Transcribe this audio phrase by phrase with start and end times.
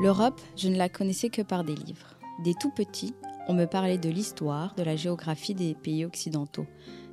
[0.00, 2.16] L'Europe, je ne la connaissais que par des livres.
[2.42, 3.12] Des tout petits,
[3.48, 6.64] on me parlait de l'histoire, de la géographie des pays occidentaux.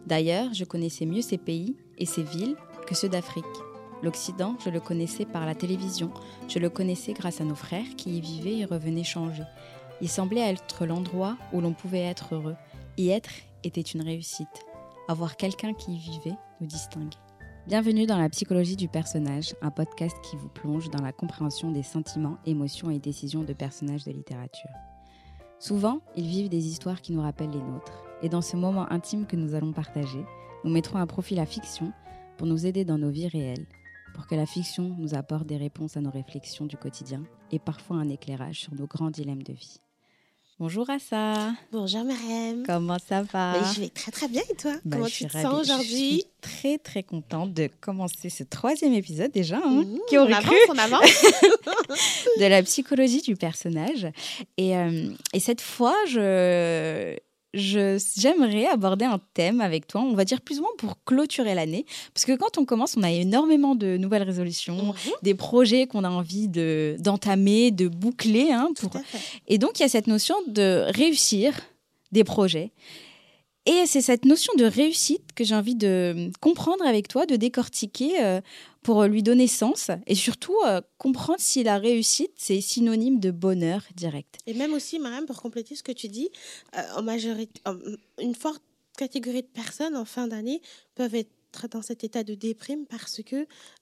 [0.06, 2.56] D'ailleurs, je connaissais mieux ces pays et ces villes
[2.88, 3.44] que ceux d'Afrique.
[4.04, 6.12] L'Occident, je le connaissais par la télévision,
[6.48, 9.44] je le connaissais grâce à nos frères qui y vivaient et revenaient changer.
[10.00, 12.56] Il semblait être l'endroit où l'on pouvait être heureux.
[12.98, 13.32] Y être
[13.66, 14.48] était une réussite.
[15.10, 17.16] Avoir quelqu'un qui y vivait nous distingue.
[17.68, 21.84] Bienvenue dans la psychologie du personnage, un podcast qui vous plonge dans la compréhension des
[21.84, 24.70] sentiments, émotions et décisions de personnages de littérature.
[25.60, 29.26] Souvent, ils vivent des histoires qui nous rappellent les nôtres, et dans ce moment intime
[29.26, 30.24] que nous allons partager,
[30.64, 31.92] nous mettrons à profit la fiction
[32.38, 33.68] pour nous aider dans nos vies réelles,
[34.16, 37.98] pour que la fiction nous apporte des réponses à nos réflexions du quotidien et parfois
[37.98, 39.82] un éclairage sur nos grands dilemmes de vie.
[40.60, 41.52] Bonjour Assa.
[41.72, 42.64] Bonjour Mariam.
[42.66, 43.54] Comment ça va?
[43.76, 44.72] Je vais très très bien et toi?
[44.86, 48.94] Bah, Comment tu te sens aujourd'hui Je suis très très contente de commencer ce troisième
[48.94, 49.58] épisode déjà.
[49.58, 51.24] Hein, Mmh, qui aurait on cru avance, on avance.
[52.40, 54.08] de la psychologie du personnage.
[54.58, 57.16] Et, euh, et cette fois, je,
[57.58, 61.86] j'aimerais aborder un thème avec toi, on va dire plus ou moins pour clôturer l'année.
[62.14, 66.04] Parce que quand on commence, on a énormément de nouvelles résolutions, Mhm, des projets qu'on
[66.04, 68.52] a envie de, d'entamer, de boucler.
[68.52, 68.92] hein, pour...
[69.48, 71.54] Et donc, il y a cette notion de réussir
[72.12, 72.72] des projets.
[73.66, 78.24] Et c'est cette notion de réussite que j'ai envie de comprendre avec toi, de décortiquer
[78.24, 78.40] euh,
[78.88, 83.82] pour lui donner sens et surtout euh, comprendre si la réussite, c'est synonyme de bonheur
[83.94, 84.38] direct.
[84.46, 86.30] Et même aussi, Mariam, pour compléter ce que tu dis,
[86.78, 87.60] euh, en majorité,
[88.22, 88.64] une forte
[88.98, 90.62] catégorie de personnes en fin d'année
[90.96, 91.34] peuvent être
[91.72, 93.36] dans cet état de déprime parce que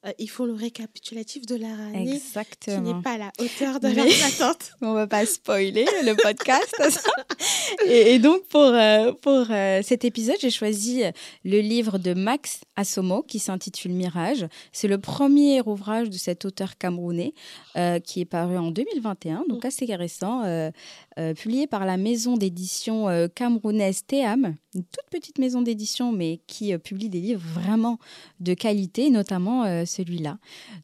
[0.05, 2.95] euh, ils font le récapitulatif de leur année qui Exactement.
[2.95, 4.71] n'est pas à la hauteur de leurs attentes.
[4.81, 6.75] On va pas spoiler le podcast.
[7.87, 11.03] et, et donc pour, euh, pour euh, cet épisode, j'ai choisi
[11.43, 14.47] le livre de Max Assomo qui s'intitule Mirage.
[14.71, 17.33] C'est le premier ouvrage de cet auteur camerounais
[17.75, 20.43] euh, qui est paru en 2021, donc assez récent,
[21.17, 26.41] euh, publié par la maison d'édition euh, camerounaise Théam, une toute petite maison d'édition mais
[26.45, 27.99] qui euh, publie des livres vraiment
[28.41, 30.37] de qualité, notamment celui-là.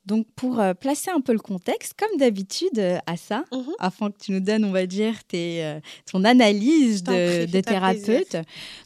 [0.05, 3.73] Donc pour placer un peu le contexte, comme d'habitude à ça, Mhm.
[3.79, 8.37] afin que tu nous donnes, on va dire, tes, ton analyse de, prie, de thérapeute.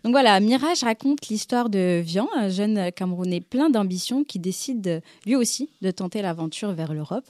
[0.03, 5.35] Donc voilà, Mirage raconte l'histoire de Vian, un jeune Camerounais plein d'ambition qui décide lui
[5.35, 7.25] aussi de tenter l'aventure vers l'Europe.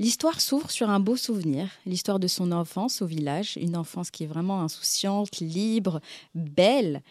[0.00, 4.24] L'histoire s'ouvre sur un beau souvenir, l'histoire de son enfance au village, une enfance qui
[4.24, 6.00] est vraiment insouciante, libre,
[6.34, 7.02] belle.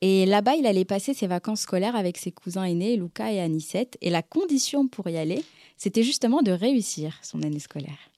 [0.00, 3.96] Et là-bas, il allait passer ses vacances scolaires avec ses cousins aînés, Luca et Anicette.
[4.00, 5.44] Et la condition pour y aller,
[5.76, 8.10] c'était justement de réussir son année scolaire.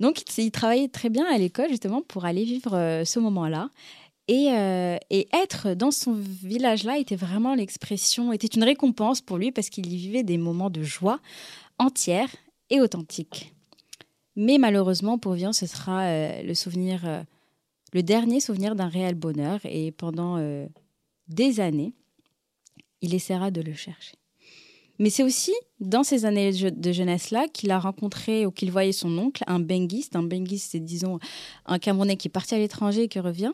[0.00, 3.70] Donc, il il travaillait très bien à l'école, justement, pour aller vivre euh, ce moment-là.
[4.26, 9.52] Et, euh, et être dans son village-là était vraiment l'expression, était une récompense pour lui
[9.52, 11.20] parce qu'il y vivait des moments de joie
[11.78, 12.28] entière
[12.70, 13.54] et authentique.
[14.34, 17.22] Mais malheureusement, pour Vian, ce sera euh, le souvenir, euh,
[17.92, 19.60] le dernier souvenir d'un réel bonheur.
[19.64, 20.66] Et pendant euh,
[21.28, 21.94] des années,
[23.00, 24.16] il essaiera de le chercher.
[24.98, 28.70] Mais c'est aussi dans ces années de je- de jeunesse-là qu'il a rencontré ou qu'il
[28.70, 30.16] voyait son oncle, un benguiste.
[30.16, 31.18] Un benguiste, c'est disons
[31.66, 33.52] un Camerounais qui est parti à l'étranger et qui revient,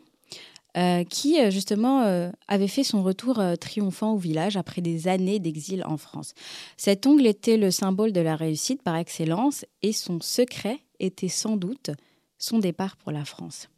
[0.77, 5.38] euh, qui euh, justement euh, avait fait son retour triomphant au village après des années
[5.38, 6.33] d'exil en France.
[6.78, 11.59] Cet ongle était le symbole de la réussite par excellence et son secret était sans
[11.59, 11.91] doute
[12.38, 13.69] son départ pour la France.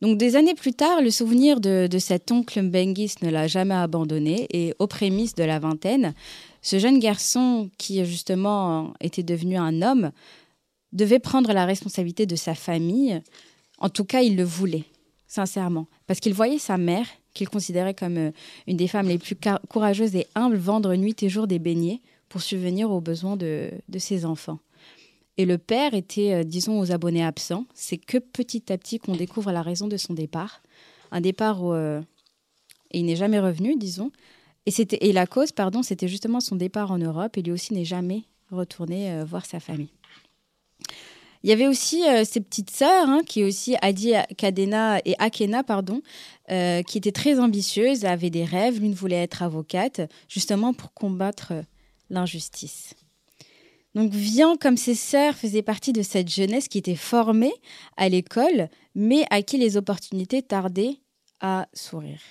[0.00, 4.46] Donc des années plus tard, le souvenir de, cet oncle benguiste ne l'a jamais abandonné
[4.50, 6.14] et aux prémices de la vingtaine,
[6.62, 10.12] ce jeune garçon qui justement était devenu un homme
[10.92, 13.20] devait prendre la responsabilité de sa famille.
[13.78, 14.84] En tout cas, il le voulait,
[15.36, 18.30] sincèrement, parce qu'il voyait sa mère, qu'il considérait comme euh,
[18.66, 19.36] une des femmes les plus
[19.68, 23.98] courageuses et humbles, vendre nuit et jour des beignets pour subvenir aux besoins de, de
[23.98, 24.58] ses enfants.
[25.36, 27.66] Et le père était, euh, disons, aux abonnés absents.
[27.74, 30.62] C'est que petit à petit qu'on découvre la raison de son départ.
[31.10, 32.00] Un départ où euh,
[32.90, 34.10] il n'est jamais revenu, disons.
[34.64, 34.72] Et,
[35.06, 37.36] et la cause, pardon, c'était justement son départ en Europe.
[37.36, 39.92] Et lui aussi n'est jamais retourné voir sa famille.
[41.46, 45.62] Il y avait aussi euh, ses petites sœurs, hein, qui aussi Adi, Kadena et Akena,
[45.62, 46.02] pardon,
[46.50, 48.80] euh, qui étaient très ambitieuses, avaient des rêves.
[48.80, 51.62] L'une voulait être avocate, justement pour combattre euh,
[52.10, 52.94] l'injustice.
[53.94, 57.54] Donc Vian, comme ses sœurs, faisait partie de cette jeunesse qui était formée
[57.96, 60.98] à l'école, mais à qui les opportunités tardaient
[61.40, 62.22] à sourire.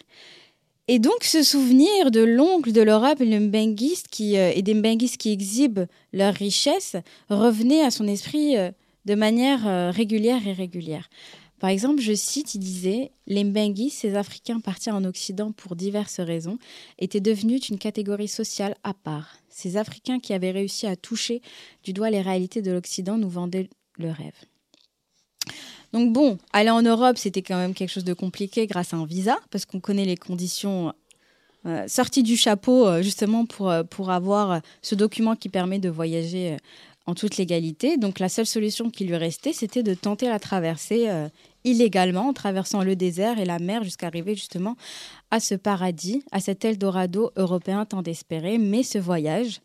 [0.90, 3.76] Et donc ce souvenir de l'oncle de l'Europe et,
[4.12, 6.98] qui, euh, des Mbenguistes qui exhibent leur richesse
[7.30, 8.72] revenait à son esprit euh,
[9.06, 11.10] de manière euh, régulière et régulière.
[11.60, 16.20] Par exemple, je cite, il disait Les Mbenguis, ces Africains partis en Occident pour diverses
[16.20, 16.58] raisons,
[17.00, 19.38] étaient devenus une catégorie sociale à part.
[19.50, 21.42] Ces Africains qui avaient réussi à toucher
[21.84, 24.36] du doigt les réalités de l'Occident nous vendaient le rêve.
[25.94, 29.06] Donc bon, aller en Europe, c'était quand même quelque chose de compliqué grâce à un
[29.06, 30.94] visa, parce qu'on connaît les conditions
[31.66, 35.90] euh, sorties du chapeau, euh, justement pour, euh, pour avoir ce document qui permet de
[35.90, 36.58] voyager
[37.06, 37.98] en toute légalité.
[37.98, 41.10] Donc la seule solution qui lui restait, c'était de tenter la traversée
[41.64, 44.76] illégalement, en traversant le désert et la mer jusqu'à arriver justement
[45.32, 48.58] à ce paradis, à cet Eldorado européen tant espéré.
[48.58, 49.62] Mais ce voyage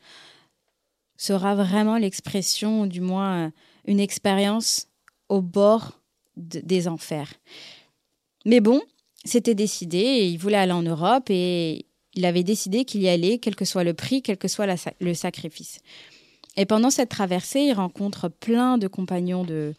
[1.17, 3.53] sera vraiment l'expression, du moins
[3.87, 4.87] une expérience
[5.29, 6.01] au bord
[6.37, 7.33] des enfers.
[8.47, 8.81] Mais bon,
[9.25, 11.85] c'était décidé, il voulait aller en Europe et
[12.15, 14.67] il avait décidé qu'il y allait, quel que soit le prix, quel que soit
[15.01, 15.81] le sacrifice.
[16.57, 19.75] Et pendant cette traversée, il rencontre plein de compagnons de,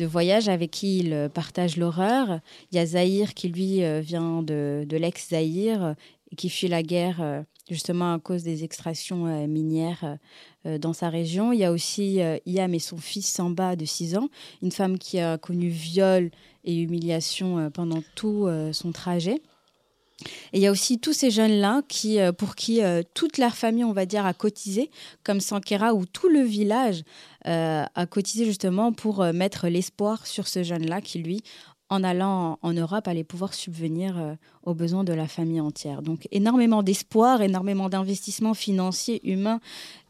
[0.00, 2.40] voyage avec qui il partage l'horreur.
[2.70, 5.94] Il y a Zahir qui, lui, euh, vient de, l'ex-Zahir
[6.32, 10.18] et qui fuit la guerre euh, justement à cause des extractions euh, minières
[10.64, 11.52] dans sa région.
[11.52, 14.28] Il y a aussi Iam et son fils Samba de 6 ans,
[14.62, 16.30] une femme qui a connu viol
[16.64, 19.40] et humiliation pendant tout son trajet.
[20.52, 23.54] Et il y a aussi tous ces jeunes-là qui, euh, pour qui euh, toute leur
[23.54, 24.90] famille, on va dire, a cotisé,
[25.24, 27.02] comme Sankera, où tout le village
[27.46, 31.42] euh, a cotisé justement pour mettre l'espoir sur ce jeune-là qui, lui,
[31.88, 36.00] en allant en Europe, allait pouvoir subvenir aux besoins de la famille entière.
[36.00, 39.60] Donc énormément d'espoir, énormément d'investissements financiers, humains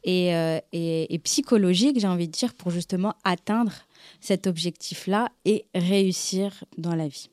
[0.04, 3.72] et, psychologiques, j'ai envie de dire, pour justement atteindre
[4.20, 7.31] cet objectif-là et réussir dans la vie.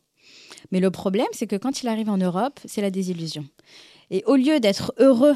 [0.71, 3.45] Mais le problème, c'est que quand il arrive en Europe, c'est la désillusion.
[4.11, 5.35] Et au lieu d'être heureux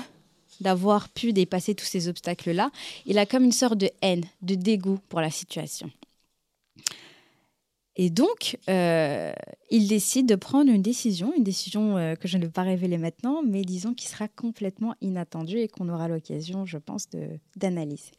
[0.62, 2.72] d'avoir pu dépasser tous ces obstacles-là,
[3.06, 5.90] il a comme une sorte de haine, de dégoût pour la situation.
[7.96, 9.32] Et donc, euh,
[9.70, 12.98] il décide de prendre une décision, une décision euh, que je ne vais pas révéler
[12.98, 17.08] maintenant, mais disons qui sera complètement inattendue et qu'on aura l'occasion, je pense,
[17.56, 18.12] d'analyser.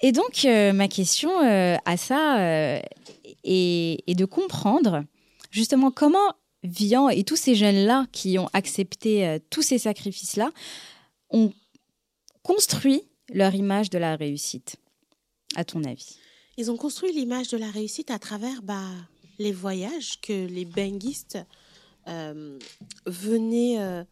[0.00, 2.80] Et donc, euh, ma question à ça
[3.44, 5.04] est, de comprendre
[5.54, 6.34] justement comment
[6.64, 10.50] Vian et tous ces jeunes-là qui ont accepté euh, tous ces sacrifices-là
[11.30, 11.52] ont
[12.42, 13.02] construit
[13.32, 14.76] leur image de la réussite,
[15.56, 16.16] à ton avis?
[16.56, 18.88] Ils ont construit l'image de la réussite à travers bah,
[19.38, 21.38] les voyages que les benguistes
[22.08, 22.58] euh,
[23.06, 24.04] venaient euh,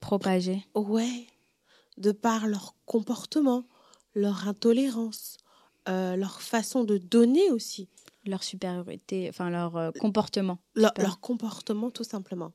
[0.00, 0.66] propager.
[0.74, 1.26] Ouais,
[1.96, 3.64] de par leur comportement,
[4.14, 5.36] leur intolérance,
[5.86, 7.88] leur façon de donner aussi
[8.26, 10.58] leur supériorité, enfin leur euh, comportement.
[10.74, 12.52] Leur, comportement, tout simplement.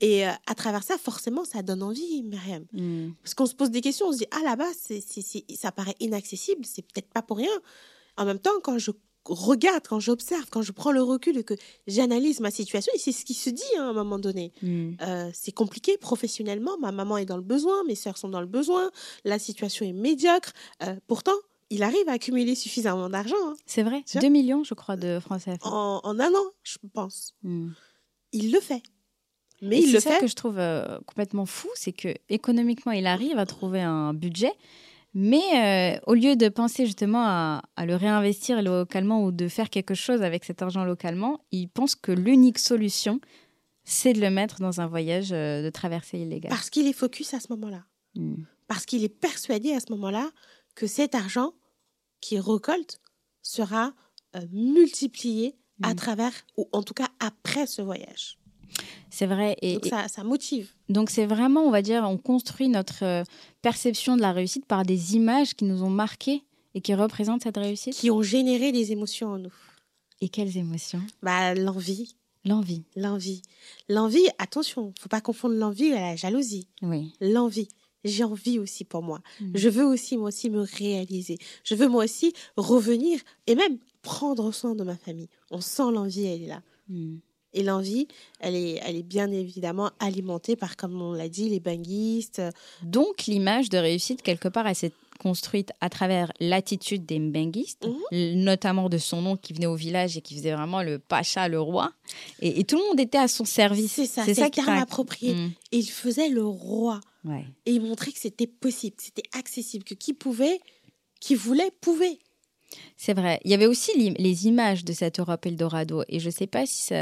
[0.00, 2.64] Et euh, à travers ça, forcément, ça donne envie, Myriam.
[2.72, 3.10] Hmm.
[3.22, 5.02] Parce qu'on se pose des questions, on se dit, ah là-bas, c'est,
[5.54, 7.50] ça paraît inaccessible, c'est peut-être pas pour rien.
[8.16, 8.92] En même temps, quand je
[9.26, 11.54] regarde, quand j'observe, quand je prends le recul et que
[11.86, 14.52] j'analyse ma situation, et c'est ce qui se dit hein, à un moment donné.
[14.62, 14.92] Hmm.
[15.02, 18.46] Euh, c'est compliqué professionnellement, ma maman est dans le besoin, mes soeurs sont dans le
[18.46, 18.90] besoin,
[19.24, 20.52] la situation est médiocre.
[21.06, 21.36] pourtant,
[21.70, 23.36] il arrive à accumuler suffisamment d'argent.
[23.46, 23.54] Hein.
[23.64, 25.58] C'est vrai, 2 millions, je crois, de francs CFA.
[25.62, 27.34] En, en, un an, je pense.
[27.42, 27.70] Hmm.
[28.32, 28.82] Il le fait.
[29.62, 30.00] Mais il le fait.
[30.00, 33.80] C'est ça que je trouve euh, complètement fou, c'est que économiquement, il arrive à trouver
[33.80, 34.52] un budget,
[35.14, 39.94] mais euh, au lieu de penser justement à, le réinvestir localement ou de faire quelque
[39.94, 43.20] chose avec cet argent localement, il pense que l'unique solution,
[43.84, 46.50] c'est de le mettre dans un voyage euh, de traversée illégale.
[46.50, 47.84] Parce qu'il est focus à ce moment-là.
[48.14, 48.42] Hmm.
[48.66, 50.30] Parce qu'il est persuadé à ce moment-là
[50.74, 51.52] que cet argent
[52.20, 53.00] qui récolte
[53.42, 53.92] sera
[54.36, 55.96] euh, multiplié à mm.
[55.96, 58.38] travers, ou en tout cas après ce voyage.
[59.10, 59.56] C'est vrai.
[59.62, 60.70] Et, donc ça, ça, motive.
[60.88, 63.24] Donc c'est vraiment, on va dire, on construit notre euh,
[63.62, 67.56] perception de la réussite par des images qui nous ont marquées et qui représentent cette
[67.56, 67.94] réussite.
[67.94, 69.54] Qui ont généré des émotions en nous.
[70.20, 71.02] Et quelles émotions?
[71.22, 72.14] Bah, L'envie.
[72.44, 72.84] L'envie.
[72.94, 73.42] L'envie.
[73.88, 76.68] L'envie, attention, faut pas confondre l'envie et la jalousie.
[76.82, 77.12] Oui.
[77.20, 77.68] L'envie
[78.04, 79.20] j'ai envie aussi pour moi.
[79.40, 79.52] Mm.
[79.54, 81.38] Je veux aussi, moi aussi, me réaliser.
[81.64, 85.28] Je veux, moi aussi, revenir et même prendre soin de ma famille.
[85.50, 86.62] On sent l'envie, elle est là.
[86.88, 87.16] Mm.
[87.52, 88.06] Et l'envie,
[88.38, 92.40] elle est, elle est bien évidemment alimentée par, comme on l'a dit, les banguistes.
[92.82, 98.42] Donc, l'image de réussite, quelque part, elle s'est construite à travers l'attitude des mbenguistes, mhm.
[98.42, 101.60] notamment de son nom qui venait au village et qui faisait vraiment le pacha, le
[101.60, 101.92] roi.
[102.40, 103.92] Et, tout le monde était à son service.
[103.92, 105.34] C'est ça, c'est ça qui approprié.
[105.72, 107.00] Et il faisait le roi.
[107.66, 110.60] Et il montrait que c'était possible, que c'était accessible, que qui pouvait,
[111.20, 112.18] qui voulait, pouvait.
[112.96, 113.40] C'est vrai.
[113.44, 116.02] Il y avait aussi les images de cette Europe Eldorado.
[116.08, 116.94] Et je ne sais pas si,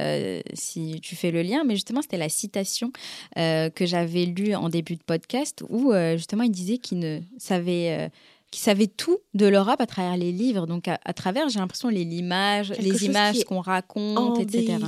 [0.54, 2.92] si tu fais le lien, mais justement, c'était la citation
[3.36, 7.20] euh, que j'avais lue en début de podcast où euh, justement il disait qu'il ne
[7.38, 8.06] savait.
[8.06, 8.08] Euh,
[8.50, 10.66] savait tout de l'Europe à travers les livres.
[10.66, 14.78] Donc, à, travers, j'ai l'impression, les images, les images qu'on raconte, etc.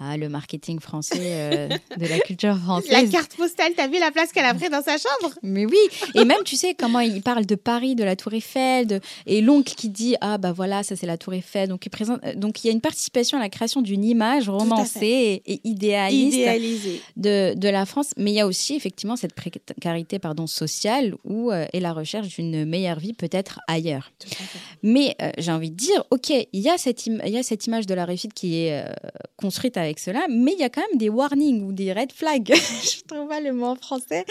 [0.00, 2.90] Ah, le marketing français euh, de la culture française.
[2.92, 5.34] La carte postale, t'as vu la place qu'elle a pris dans sa chambre?
[5.42, 5.76] Mais oui,
[6.14, 9.00] et même tu sais comment il parle de Paris, de la Tour Eiffel, de...
[9.26, 12.20] et l'oncle qui dit ah bah voilà ça c'est la Tour Eiffel, donc il présente,
[12.36, 17.00] donc il y a une participation à la création d'une image romancée et, idéaliste Idéalisée.
[17.16, 21.66] de, de la France, mais il y a aussi effectivement cette précarité pardon sociale euh,
[21.72, 24.12] et la recherche d'une meilleure vie peut-être ailleurs.
[24.20, 24.58] Tout à fait.
[24.84, 27.42] Mais euh, j'ai envie de dire, ok, il y, a cette im- il y a
[27.42, 28.92] cette image de la réussite qui est euh,
[29.36, 32.52] construite avec cela, mais il y a quand même des warnings ou des red flags.
[32.54, 34.24] Je trouve pas le mot en français.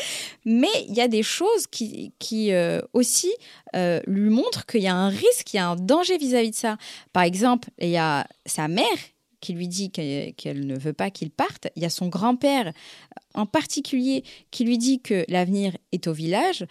[0.45, 3.31] Mais il y a des choses qui, qui euh, aussi
[3.75, 6.55] euh, lui montrent qu'il y a un risque, il y a un danger vis-à-vis de
[6.55, 6.77] ça.
[7.13, 8.85] Par exemple, il y a sa mère
[9.39, 11.67] qui lui dit que- qu'elle ne veut pas qu'il parte.
[11.75, 12.73] Il y a son grand-père
[13.35, 16.65] en particulier qui lui dit que l'avenir est au village.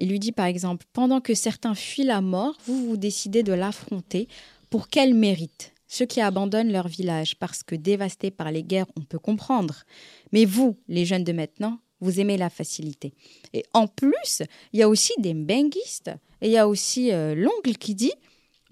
[0.00, 3.52] Il lui dit par exemple, pendant que certains fuient la mort, vous vous décidez de
[3.52, 4.28] l'affronter.
[4.70, 5.72] Pour quel mérite?
[5.94, 9.84] Ceux qui abandonnent leur village parce que dévastés par les guerres, on peut comprendre.
[10.32, 13.14] Mais vous, les jeunes de maintenant, vous aimez la facilité.
[13.52, 16.10] Et en plus, il y a aussi des benguistes.
[16.40, 18.12] Et il y a aussi euh, l'oncle qui dit,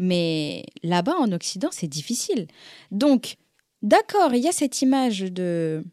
[0.01, 2.49] mais là-bas en Occident, c'est difficile.
[2.91, 3.37] Donc,
[3.83, 5.85] d'accord, il y a cette image de,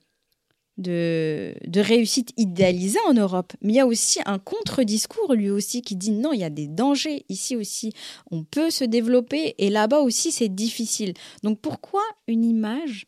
[0.79, 5.95] de, réussite idéalisée en Europe, mais il y a aussi un contre-discours, lui aussi, qui
[5.95, 7.93] dit non, il y a des dangers ici aussi.
[8.31, 11.13] On peut se développer et là-bas aussi, c'est difficile.
[11.43, 13.05] Donc, pourquoi une image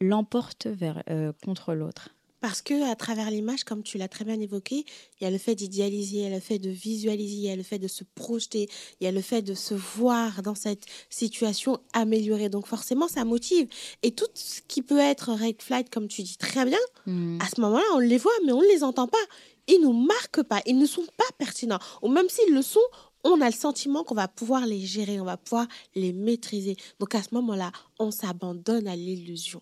[0.00, 0.66] l'emporte
[1.10, 2.15] euh, contre l'autre?
[2.46, 4.84] Parce que à travers l'image, comme tu l'as très bien évoqué,
[5.20, 7.50] il y a le fait d'idéaliser, il y a le fait de visualiser, il y
[7.50, 8.68] a le fait de se projeter,
[9.00, 12.48] il y a le fait de se voir dans cette situation améliorée.
[12.48, 13.66] Donc forcément, ça motive.
[14.04, 17.38] Et tout ce qui peut être red flag, comme tu dis très bien, Hmm.
[17.40, 19.18] à ce moment-là, on les voit, mais on ne les entend pas.
[19.66, 21.80] Ils nous marquent pas, ils ne sont pas pertinents.
[22.02, 22.78] Ou même s'ils le sont,
[23.24, 26.76] on a le sentiment qu'on va pouvoir les gérer, on va pouvoir les maîtriser.
[27.00, 29.60] Donc à ce moment-là, on s'abandonne à l'illusion.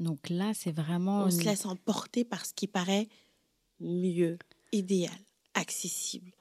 [0.00, 1.24] Donc là, c'est vraiment...
[1.24, 3.08] On se laisse emporter par ce qui paraît
[3.80, 4.38] mieux,
[4.72, 5.16] idéal,
[5.54, 6.32] accessible.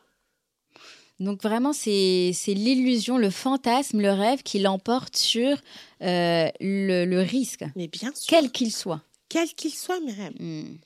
[1.19, 5.57] Donc vraiment, c'est l'illusion, le fantasme, le rêve qui l'emporte sur
[6.01, 9.03] euh, le, le risque, Mais bien sûr, quel qu'il soit.
[9.27, 10.33] quel qu'il soit, Myriam.
[10.39, 10.77] Hmm.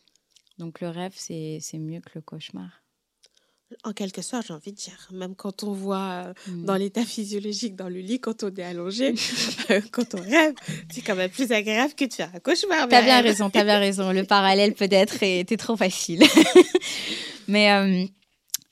[0.58, 2.83] Donc le rêve, c'est mieux que le cauchemar.
[3.84, 6.66] En quelque sorte, j'ai envie de dire, même quand on voit euh, Hmm.
[6.66, 9.14] dans l'état physiologique, dans le lit, quand on est allongé,
[9.70, 10.54] euh, quand on rêve,
[10.92, 12.88] c'est quand même plus agréable que de faire un cauchemar.
[12.90, 13.26] T'as bien Myriam.
[13.26, 14.12] raison, t'as bien raison.
[14.12, 16.24] Le parallèle peut-être était trop facile.
[17.48, 18.06] mais, euh,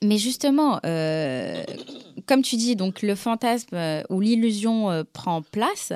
[0.04, 1.64] mais justement, euh,
[2.28, 5.94] comme tu dis, donc le fantasme euh, ou l'illusion euh, prend place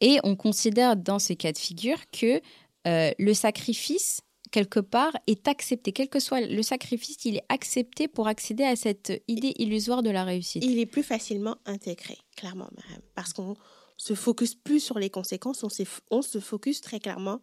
[0.00, 2.40] et on considère dans ces cas de figure que
[2.86, 8.08] euh, le sacrifice quelque part est accepté, quel que soit le sacrifice, il est accepté
[8.08, 10.64] pour accéder à cette idée illusoire de la réussite.
[10.64, 12.70] Il est plus facilement intégré, clairement,
[13.14, 13.56] parce qu'on
[13.96, 15.68] se focus plus sur les conséquences, on,
[16.10, 17.40] on se focus très clairement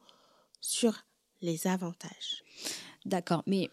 [0.59, 0.93] sur
[1.41, 2.43] les avantages.
[3.05, 3.69] D'accord, mais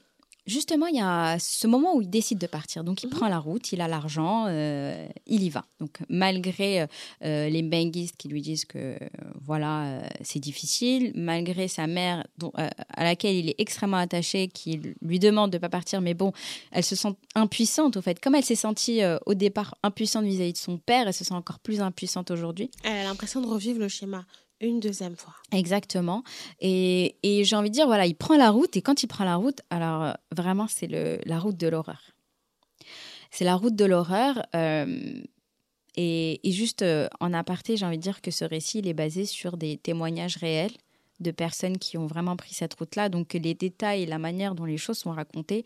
[0.46, 2.84] justement, il y a ce moment où il décide de partir.
[2.84, 3.12] Donc, il Mhm.
[3.12, 5.64] prend la route, il a l'argent, euh, il y va.
[5.80, 6.86] Donc, malgré
[7.22, 8.98] euh, les benguistes qui lui disent que euh,
[9.42, 14.48] voilà, euh, c'est difficile, malgré sa mère dont- euh, à laquelle il est extrêmement attaché,
[14.48, 16.32] qui lui demande de ne pas partir, mais bon,
[16.72, 18.20] elle se sent impuissante au fait.
[18.20, 21.34] Comme elle s'est sentie euh, au départ impuissante vis-à-vis de son père, elle se sent
[21.34, 22.70] encore plus impuissante aujourd'hui.
[22.82, 24.24] Elle a l'impression de revivre le schéma
[24.64, 25.34] une deuxième fois.
[25.52, 26.22] Exactement.
[26.60, 28.76] Et, j'ai envie de dire, voilà, il prend la route.
[28.76, 30.88] Et quand il prend la route, alors euh, vraiment, c'est
[31.24, 32.12] la route de l'horreur.
[33.30, 34.42] C'est la route de l'horreur.
[34.54, 35.22] euh,
[35.96, 38.94] et, et juste euh, en aparté, j'ai envie de dire que ce récit, il est
[38.94, 40.72] basé sur des témoignages réels
[41.20, 43.08] de personnes qui ont vraiment pris cette route-là.
[43.08, 45.64] Donc les détails et la manière dont les choses sont racontées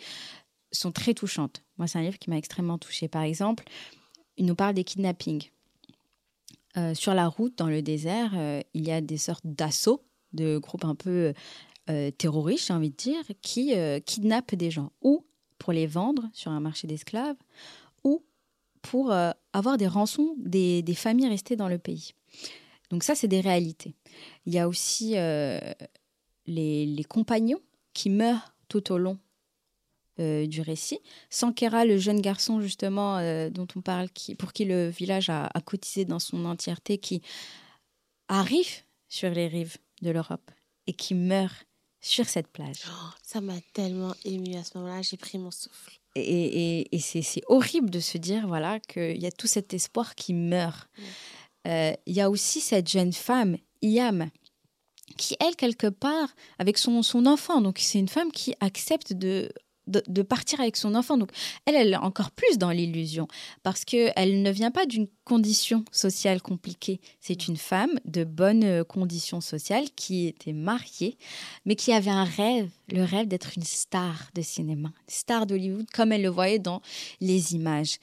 [0.71, 1.63] sont très touchantes.
[1.79, 3.09] Moi, c'est un livre qui m'a extrêmement touchée.
[3.09, 3.65] Par exemple,
[4.37, 5.51] il nous parle des kidnappings.
[6.79, 10.59] Euh, sur la route, dans le désert, euh, il y a des sortes d'assauts de
[10.59, 11.33] groupes un peu
[11.91, 15.27] euh, terroristes, j'ai envie de dire, qui kidnappent des gens, ou
[15.59, 17.37] pour les vendre sur un marché d'esclaves,
[18.05, 18.23] ou
[18.83, 19.13] pour
[19.53, 22.13] avoir des rançons des, familles restées dans le pays.
[22.91, 23.95] Donc ça, c'est des réalités.
[24.47, 25.15] Il y a aussi
[26.47, 27.61] les compagnons
[27.95, 29.19] qui meurent tout au long
[30.21, 30.99] euh, du récit.
[31.31, 35.47] Sankera, le jeune garçon justement euh, dont on parle, qui, pour qui le village a,
[35.53, 37.23] a cotisé dans son entièreté, qui
[38.29, 40.51] arrive sur les rives de l'Europe
[40.87, 41.67] et qui meurt
[42.01, 42.83] sur cette plage.
[42.89, 45.99] Oh, ça m'a tellement émue à ce moment-là, j'ai pris mon souffle.
[46.15, 50.15] Et, et- et c'est horrible de se dire voilà qu'il y a tout cet espoir
[50.15, 50.89] qui meurt.
[51.67, 54.31] Euh, Il y a aussi cette jeune femme, Iam,
[55.17, 59.51] qui, elle, quelque part, avec son, son enfant, donc c'est une femme qui accepte de
[59.89, 61.17] de, partir avec son enfant.
[61.17, 61.31] Donc,
[61.65, 63.27] elle, elle est encore plus dans l'illusion
[63.63, 67.01] parce qu'elle ne vient pas d'une condition sociale compliquée.
[67.21, 71.17] C'est une femme de bonnes euh, conditions sociales qui était mariée,
[71.65, 75.87] mais qui avait un rêve, le rêve d'être une star de cinéma, une star d'Hollywood,
[75.93, 76.81] comme elle le voyait dans
[77.21, 77.99] les images.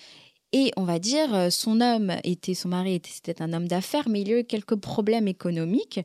[0.52, 4.08] Et on va dire, euh, son homme était, son mari était, c'était un homme d'affaires,
[4.08, 6.00] mais il y a eu quelques problèmes économiques.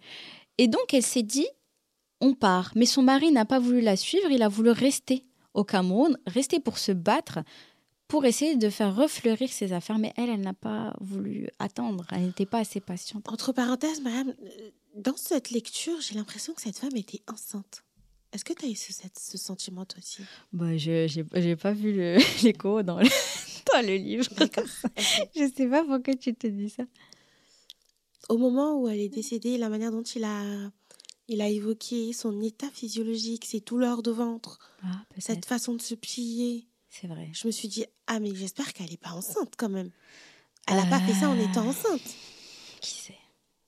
[0.58, 1.46] Et donc, elle s'est dit,
[2.20, 2.72] on part.
[2.74, 6.60] Mais son mari n'a pas voulu la suivre, il a voulu rester au Cameroun, rester
[6.60, 7.40] pour se battre,
[8.08, 9.98] pour essayer de faire refleurir ses affaires.
[9.98, 13.28] Mais elle, elle n'a pas voulu attendre, elle n'était pas assez patiente.
[13.28, 17.84] Entre parenthèses, madame, euh, dans cette lecture, j'ai l'impression que cette femme était enceinte.
[18.32, 20.22] Est-ce que tu as eu ce, ce, sentiment toi aussi?
[20.52, 23.06] Bah, Je n'ai pas vu l'écho dans, le,
[23.72, 24.24] dans le livre.
[25.34, 26.84] Je ne sais pas pourquoi tu te dis ça.
[28.28, 30.70] Au moment où elle est décédée, la manière dont il a
[31.30, 35.94] il a évoqué son état physiologique, ses douleurs de ventre, ah, cette façon de se
[35.94, 36.66] plier.
[36.88, 37.30] C'est vrai.
[37.32, 39.92] Je me suis dit, ah mais j'espère qu'elle n'est pas enceinte quand même.
[40.66, 42.16] Elle n'a pas fait ça en euh, étant enceinte.
[42.80, 43.18] Qui sait?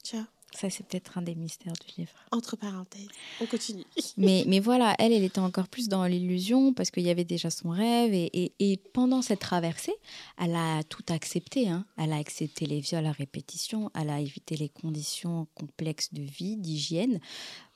[0.03, 0.27] Tu vois?
[0.55, 2.13] Ça, c'est peut-être un des mystères du livre.
[2.31, 3.09] Entre parenthèses,
[3.41, 3.85] on continue.
[4.17, 7.51] mais, mais voilà, elle, elle était encore plus dans l'illusion parce qu'il y avait déjà
[7.51, 8.13] son rêve.
[8.13, 9.95] Et, et, pendant cette traversée,
[10.39, 11.69] elle a tout accepté.
[11.69, 11.87] Hein.
[11.97, 16.57] Elle a accepté les viols à répétition, elle a évité les conditions complexes de vie,
[16.57, 17.21] d'hygiène.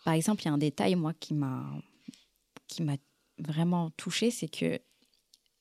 [0.04, 1.64] Par exemple, il y a un détail, moi, qui m'a
[2.68, 2.96] qui m'a
[3.38, 4.80] vraiment touchée, c'est que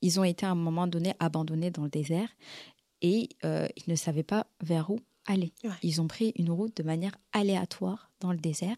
[0.02, 2.30] ils ont été à un moment donné abandonnés dans le désert
[3.02, 5.54] et euh, ils ne savaient pas vers où aller.
[5.84, 8.78] Ils ont pris une route de manière aléatoire dans le désert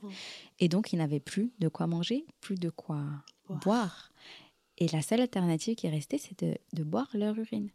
[0.60, 3.04] et donc ils n'avaient plus de quoi manger, plus de quoi
[3.64, 4.12] boire.
[4.78, 7.70] Et la seule alternative qui est restée, c'est de, boire leur urine.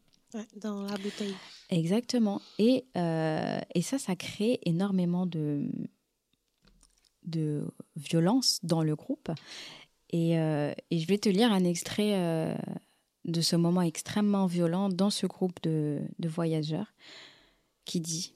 [0.57, 1.35] dans la bouteille.
[1.71, 2.41] Exactement.
[2.59, 5.69] Et, euh, et ça, ça crée énormément de,
[7.25, 9.31] de violence dans le groupe.
[10.11, 12.55] Et, euh, et je vais te lire un extrait euh,
[13.25, 16.93] de ce moment extrêmement violent dans ce groupe de, de voyageurs
[17.85, 18.35] qui dit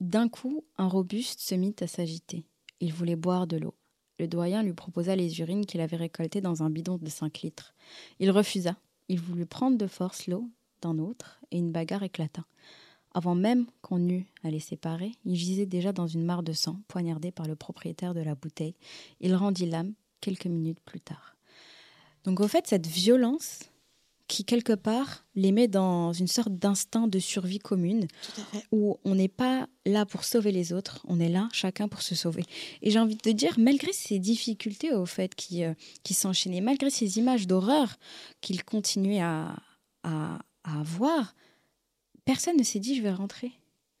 [0.00, 2.44] d'un coup, un robuste se mit à s'agiter.
[2.80, 3.74] Il voulait boire de l'eau.
[4.18, 7.74] Le doyen lui proposa les urines qu'il avait récoltées dans un bidon de cinq litres.
[8.18, 8.76] Il refusa.
[9.08, 10.48] Il voulut prendre de force l'eau
[10.82, 12.44] d'un autre, et une bagarre éclata.
[13.12, 16.80] Avant même qu'on eût à les séparer, il gisait déjà dans une mare de sang,
[16.88, 18.76] poignardé par le propriétaire de la bouteille.
[19.20, 21.36] Il rendit l'âme quelques minutes plus tard.
[22.24, 23.60] Donc au fait, cette violence
[24.28, 28.06] qui, quelque part, les met dans une sorte d'instinct de survie commune,
[28.70, 32.14] où on n'est pas là pour sauver les autres, on est là chacun pour se
[32.14, 32.44] sauver.
[32.82, 36.60] Et j'ai envie de te dire, malgré ces difficultés au fait qui, euh, qui s'enchaînaient,
[36.60, 37.96] malgré ces images d'horreur
[38.42, 39.56] qu'il continuait à,
[40.02, 41.34] à, à avoir,
[42.26, 43.52] personne ne s'est dit je vais rentrer.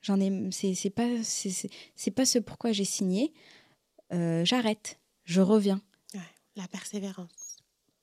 [0.02, 3.32] J'en ai, c'est pas, c'est pas ce pourquoi j'ai signé.
[4.12, 5.80] Euh, j'arrête, je reviens.
[6.54, 7.47] la persévérance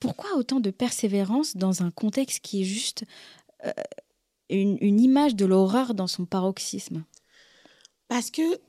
[0.05, 3.05] pourquoi autant de persévérance dans un contexte qui est juste
[3.65, 3.71] euh,
[4.49, 7.03] une, image de l'horreur dans son paroxysme?
[8.07, 8.59] Parce que,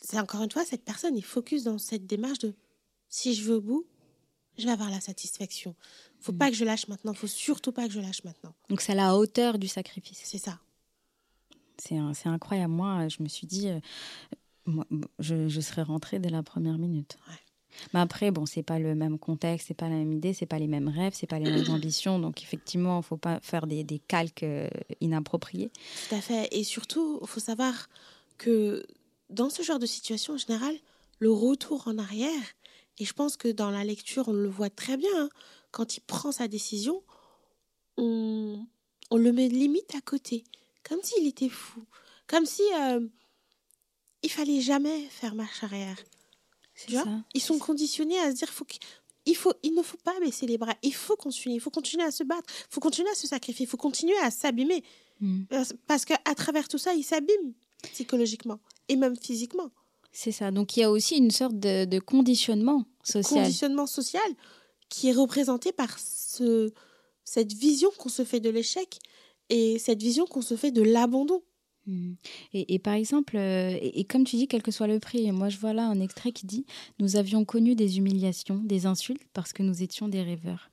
[0.00, 2.54] c'est encore une fois, cette personne est focus dans cette démarche de
[3.08, 3.86] si je veux au bout,
[4.56, 5.74] je vais avoir la satisfaction.
[6.20, 6.38] Faut mm.
[6.38, 8.54] pas que je lâche maintenant, faut surtout pas que je lâche maintenant.
[8.68, 10.20] Donc c'est à la hauteur du sacrifice.
[10.22, 10.60] C'est ça.
[11.78, 12.72] C'est incroyable.
[12.72, 13.78] Moi, je me suis dit, euh,
[14.66, 14.84] moi,
[15.20, 17.16] je, je serais rentrée dès la première minute.
[17.28, 17.47] Ouais.
[17.92, 20.58] Mais après, bon, c'est pas le même contexte, c'est pas la même idée, c'est pas
[20.58, 22.18] les mêmes rêves, c'est pas les mêmes ambitions.
[22.18, 24.68] Donc effectivement, il faut pas faire des, des calques euh,
[25.00, 25.70] inappropriés.
[26.08, 26.48] Tout à fait.
[26.52, 27.88] Et surtout, il faut savoir
[28.36, 28.84] que
[29.30, 30.74] dans ce genre de situation, en général,
[31.18, 32.42] le retour en arrière,
[32.98, 35.28] et je pense que dans la lecture, on le voit très bien, hein,
[35.70, 37.02] quand il prend sa décision,
[37.96, 38.66] on,
[39.10, 40.44] on, le met limite à côté,
[40.82, 41.84] comme s'il était fou,
[42.26, 43.06] comme si euh,
[44.22, 45.96] il fallait jamais faire marche arrière.
[47.34, 48.66] Ils sont conditionnés à se dire faut
[49.26, 50.74] il, faut, il ne faut pas baisser les bras.
[50.82, 51.56] Il faut continuer.
[51.56, 52.44] Il faut continuer à se battre.
[52.48, 53.66] Il faut continuer à se sacrifier.
[53.66, 54.82] Il faut continuer à s'abîmer.
[55.20, 55.42] Hmm.
[55.86, 57.52] Parce qu'à travers tout ça, ils s'abîment
[57.92, 59.70] psychologiquement et même physiquement.
[60.12, 60.50] C'est ça.
[60.50, 63.42] Donc il y a aussi une sorte de, conditionnement social.
[63.44, 64.30] Conditionnement social
[64.88, 66.72] qui est représenté par ce,
[67.24, 68.98] cette vision qu'on se fait de l'échec
[69.50, 71.42] et cette vision qu'on se fait de l'abandon.
[71.88, 72.12] Mmh.
[72.52, 75.56] Et, par exemple, euh, et, comme tu dis, quel que soit le prix, moi je
[75.56, 76.66] vois là un extrait qui dit
[76.98, 80.70] Nous avions connu des humiliations, des insultes parce que nous étions des rêveurs.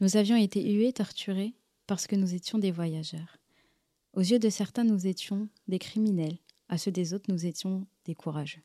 [0.00, 1.52] Nous avions été hués, torturés
[1.88, 3.38] parce que nous étions des voyageurs.
[4.14, 6.38] Aux yeux de certains, nous étions des criminels.
[6.68, 8.62] À ceux des autres, nous étions des courageux.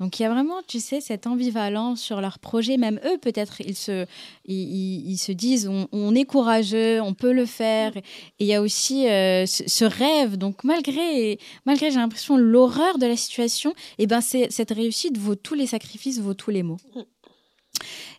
[0.00, 2.76] Donc il y a vraiment, tu sais, cette ambivalence sur leur projet.
[2.76, 4.06] Même eux, peut-être, ils se,
[4.44, 7.96] ils, se disent, on, est courageux, on peut le faire.
[7.96, 8.02] Et
[8.40, 10.36] il y a aussi euh, ce, rêve.
[10.36, 15.36] Donc malgré, malgré j'ai l'impression, l'horreur de la situation, et eh ben cette réussite vaut
[15.36, 16.78] tous les sacrifices, vaut tous les maux.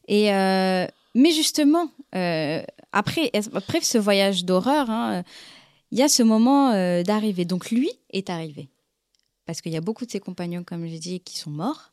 [0.07, 5.23] Et euh, mais justement, euh, après, après ce voyage d'horreur, hein,
[5.91, 6.71] il y a ce moment
[7.03, 7.43] d'arrivée.
[7.43, 8.69] Donc lui est arrivé.
[9.45, 11.91] Parce qu'il y a beaucoup de ses compagnons, comme j'ai dit, qui sont morts.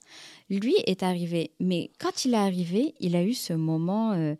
[0.48, 1.52] Lui est arrivé.
[1.60, 4.34] Mais quand il est arrivé, il a eu ce moment, euh,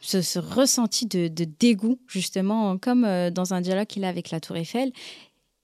[0.00, 4.56] ce, ressenti de, dégoût, justement, comme euh, dans un dialogue qu'il a avec la Tour
[4.56, 4.92] Eiffel.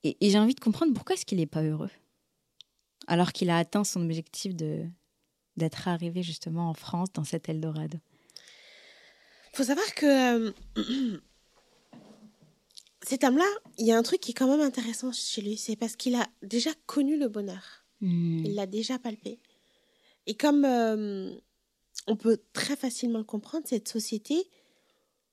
[0.02, 1.90] Et, j'ai envie de comprendre pourquoi est-ce qu'il n'est pas heureux
[3.06, 4.86] alors qu'il a atteint son objectif de
[5.56, 7.98] d'être arrivé justement en France dans cet Eldorado.
[9.52, 10.52] Il faut savoir que
[13.06, 15.76] cet homme-là, il y a un truc qui est quand même intéressant chez lui, c'est
[15.76, 17.84] parce qu'il a déjà connu le bonheur.
[18.00, 18.44] Hmm.
[18.44, 19.38] Il l'a déjà palpé.
[20.26, 21.34] Et comme euh,
[22.06, 24.48] on peut très facilement le comprendre, cette société,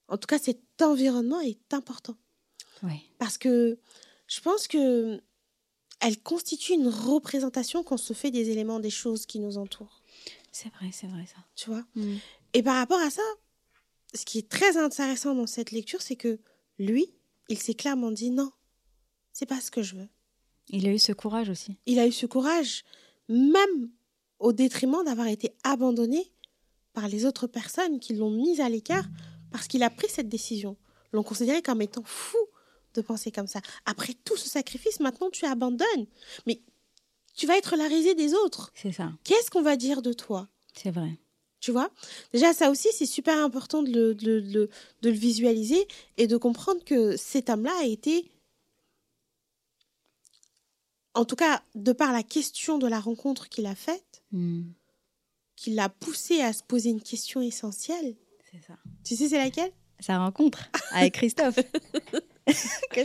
[0.07, 2.17] en tout cas cet environnement est important.
[3.19, 3.77] Parce que
[4.27, 5.21] je pense que
[5.99, 10.01] elle constitue une représentation qu'on se fait des éléments, des choses qui nous entourent.
[10.51, 11.45] C'est vrai, c'est vrai ça.
[11.55, 11.85] Tu vois?
[11.95, 12.15] Hmm.
[12.53, 13.21] Et par rapport à ça,
[14.15, 16.39] ce qui est très intéressant dans cette lecture, c'est que
[16.79, 17.13] lui,
[17.51, 18.51] il s'est clairement dit non,
[19.33, 20.09] c'est pas ce que je veux.
[20.69, 21.77] Il a eu ce courage aussi.
[21.85, 22.83] Il a eu ce courage,
[23.29, 23.89] même
[24.39, 26.31] au détriment d'avoir été abandonné
[26.93, 29.05] par les autres personnes qui l'ont mis à l'écart
[29.51, 30.77] parce qu'il a pris cette décision.
[31.13, 32.37] L'ont considéré comme étant fou
[32.93, 33.61] de penser comme ça.
[33.85, 36.07] Après tout ce sacrifice, maintenant tu abandonnes.
[36.47, 36.61] Mais
[37.33, 38.71] tu vas être la risée des autres.
[38.75, 39.11] C'est ça.
[39.23, 40.47] Qu'est-ce qu'on va dire de toi?
[40.73, 41.19] C'est vrai.
[41.61, 41.91] Tu vois?
[42.33, 44.69] Déjà, ça aussi, c'est super important de le, de, de,
[45.03, 48.31] le, visualiser et de comprendre que cet homme-là a été,
[51.13, 54.63] en tout cas, de par la question de la rencontre qu'il a faite, hmm.
[55.55, 58.15] qui l'a poussé à se poser une question essentielle.
[58.51, 58.77] C'est ça.
[59.03, 59.71] Tu sais, c'est laquelle?
[60.01, 61.59] Sa rencontre avec Christophe.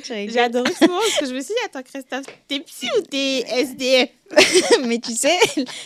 [0.09, 3.03] J'ai adoré ce moment parce que je me suis dit, attends, Christophe, t'es psy ou
[3.03, 4.09] t'es SDF
[4.87, 5.37] Mais tu sais,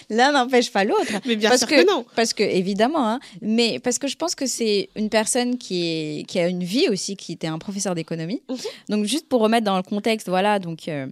[0.09, 1.13] l'un n'empêche pas l'autre.
[1.27, 2.07] Mais bien parce sûr que, non.
[2.15, 6.25] Parce que, évidemment, hein, mais parce que je pense que c'est une personne qui, est,
[6.27, 8.41] qui a une vie aussi, qui était un professeur d'économie.
[8.49, 8.57] Mhm.
[8.89, 10.89] Donc, juste pour remettre dans le contexte, voilà, donc.
[10.89, 11.07] Euh,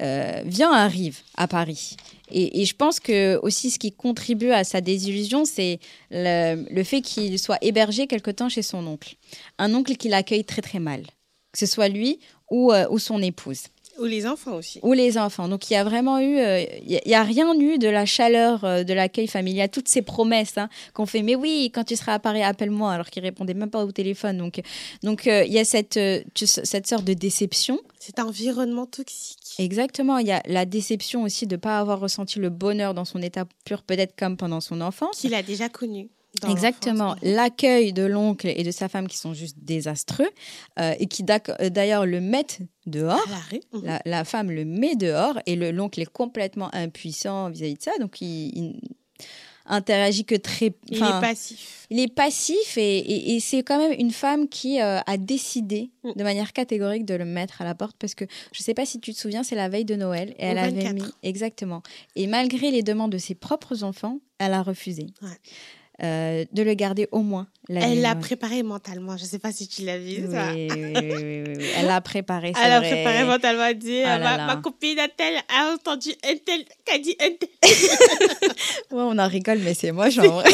[0.00, 1.96] euh, vient arrive à Paris.
[2.30, 5.80] Et, je pense que aussi ce qui contribue à sa désillusion, c'est
[6.10, 9.14] le, le, fait qu'il soit hébergé quelque temps chez son oncle.
[9.56, 11.04] Un oncle qui l'accueille très très mal
[11.52, 13.64] que ce soit lui ou, euh, ou son épouse.
[13.98, 14.78] Ou les enfants aussi.
[14.82, 15.48] Ou les enfants.
[15.48, 18.62] Donc il y a vraiment eu, euh, il n'y a, rien eu de la chaleur
[18.62, 21.22] euh, de l'accueil familial, toutes ces promesses hein, qu'on fait.
[21.22, 24.38] Mais oui, quand tu seras à Paris, appelle-moi, alors qu'il répondait même pas au téléphone.
[24.38, 24.60] Donc
[25.02, 25.98] donc il y a cette
[26.36, 27.80] cette sorte de déception.
[27.98, 29.37] Cet environnement toxique.
[29.58, 30.18] Exactement.
[30.18, 33.20] Il y a la déception aussi de ne pas avoir ressenti le bonheur dans son
[33.20, 35.18] état pur, peut-être comme pendant son enfance.
[35.18, 36.10] Qu'il a déjà connu.
[36.48, 37.16] Exactement.
[37.22, 40.28] L'accueil de l'oncle et de sa femme qui sont juste désastreux
[40.78, 43.24] euh, et qui euh, d'ailleurs le mettent dehors.
[43.82, 47.92] La, la, femme le met dehors et l'oncle est complètement impuissant vis-à-vis de ça.
[47.98, 48.80] Donc il,
[49.68, 50.72] interagit que très.
[50.88, 51.86] Il est passif.
[51.90, 56.12] Il est passif et, et, c'est quand même une femme qui euh, a décidé mm.
[56.16, 58.84] de manière catégorique de le mettre à la porte parce que je ne sais pas
[58.84, 61.82] si tu te souviens, c'est la veille de Noël et elle avait mis exactement.
[62.14, 65.06] Et malgré les demandes de ses propres enfants, elle a refusé.
[65.22, 65.28] Ouais.
[66.00, 67.48] Euh, de le garder au moins.
[67.68, 69.16] Elle l'a préparé mentalement.
[69.16, 70.30] Je ne sais pas si tu l'as vu.
[70.30, 70.52] ça.
[70.52, 72.52] Oui, oui, Elle l'a préparé.
[72.56, 73.64] Elle l'a préparé mentalement.
[73.64, 77.48] Elle dit oh ma, copine a-t-elle a entendu un tel qu'a dit un tel?
[78.92, 80.44] ouais, on en rigole, mais c'est moi, genre.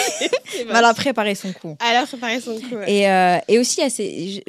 [0.60, 1.76] Elle a préparé son coup.
[1.80, 2.76] Elle a préparé son coup.
[2.86, 3.80] Et, euh, et, aussi,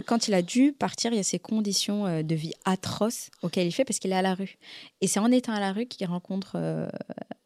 [0.05, 3.67] quand il a dû partir, il y a ces conditions euh, de vie atroces auxquelles
[3.67, 4.57] il fait parce qu'il est à la rue.
[5.01, 6.57] Et c'est en étant à la rue qu'il rencontre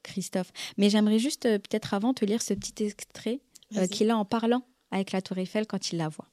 [0.10, 0.52] Christophe.
[0.78, 3.40] Mais j'aimerais juste, euh, peut-être avant, te lire ce petit extrait
[3.78, 6.28] euh, qu'il a en parlant avec la Tour Eiffel quand il la voit.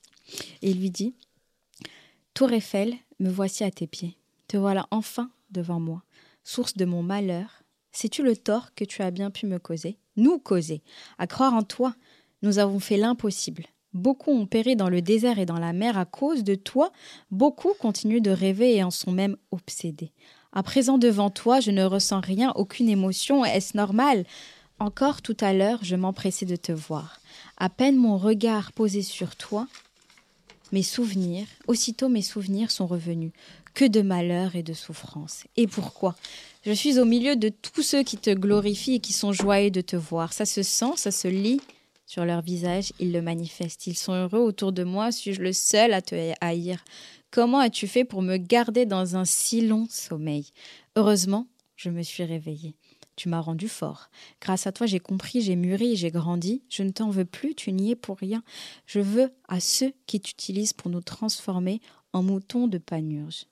[0.62, 1.14] Et il lui dit
[2.34, 4.18] Tour Eiffel, me voici à tes pieds.
[4.48, 6.02] Te voilà enfin devant moi,
[6.44, 7.62] source de mon malheur.
[7.92, 9.98] Sais-tu le tort que tu as bien pu me causer?
[10.16, 10.82] Nous causer.
[11.18, 11.94] À croire en toi,
[12.42, 13.64] nous avons fait l'impossible.
[13.92, 16.92] Beaucoup ont péri dans le désert et dans la mer à cause de toi.
[17.30, 20.12] Beaucoup continuent de rêver et en sont même obsédés.
[20.52, 23.44] À présent devant toi, je ne ressens rien, aucune émotion.
[23.44, 24.24] Est-ce normal?
[24.78, 27.20] Encore tout à l'heure, je m'empressais de te voir.
[27.56, 29.66] À peine mon regard posé sur toi,
[30.72, 33.32] mes souvenirs, aussitôt mes souvenirs sont revenus.
[33.72, 35.44] Que de malheur et de souffrance.
[35.56, 36.14] Et pourquoi?
[36.64, 39.82] Je suis au milieu de tous ceux qui te glorifient et qui sont joyeux de
[39.82, 40.32] te voir.
[40.32, 41.60] Ça se sent, ça se lit
[42.06, 43.86] sur leur visage, ils le manifestent.
[43.88, 45.12] Ils sont heureux autour de moi.
[45.12, 46.84] Suis-je le seul à te haïr?
[47.30, 50.46] Comment as-tu fait pour me garder dans un si long sommeil?
[50.94, 52.76] Heureusement, je me suis réveillée.
[53.16, 54.10] Tu m'as rendu fort.
[54.40, 56.62] Grâce à toi, j'ai compris, j'ai mûri, j'ai grandi.
[56.68, 58.42] Je ne t'en veux plus, tu n'y es pour rien.
[58.86, 61.80] Je veux à ceux qui t'utilisent pour nous transformer
[62.12, 63.46] en moutons de panurge.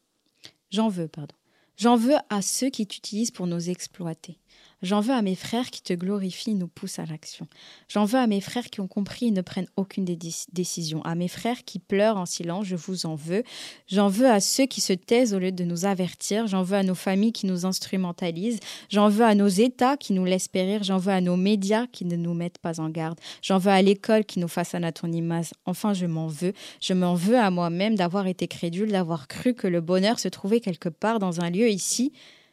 [0.70, 1.34] J'en veux, pardon.
[1.76, 4.38] J'en veux à ceux qui t'utilisent pour nous exploiter.
[4.85, 7.49] J'en veux à mes frères qui te glorifient et nous poussent à l'action.
[7.88, 11.03] J'en veux à mes frères qui ont compris et ne prennent aucune décision.
[11.05, 13.44] À mes frères qui pleurent en silence, je vous en veux.
[13.87, 16.47] J'en veux à ceux qui se taisent au lieu de nous avertir.
[16.49, 18.61] J'en veux à nos familles qui nous instrumentalisent.
[18.90, 20.83] J'en veux à nos États qui nous laissent périr.
[20.83, 23.18] J'en veux à nos médias qui ne nous mettent pas en garde.
[23.40, 25.55] J'en veux à l'école qui nous fasse anatonimase.
[25.64, 26.53] Enfin, je m'en veux.
[26.83, 30.61] Je m'en veux à moi-même d'avoir été crédule, d'avoir cru que le bonheur se trouvait
[30.61, 32.12] quelque part dans un lieu ici.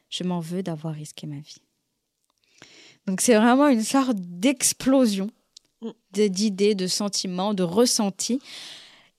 [0.10, 1.62] Je m'en veux d'avoir risqué ma vie.
[3.08, 5.30] Donc c'est vraiment une sorte d'explosion
[6.14, 8.40] d'idées, de sentiments, de ressentis.